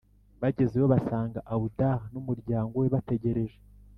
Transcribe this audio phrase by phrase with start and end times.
[0.41, 3.57] bagezeyo, basanga abdallah n'umuryango we bategereje.